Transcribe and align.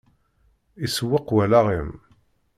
Isewweq 0.85 1.27
wallaɣ-im. 1.35 1.91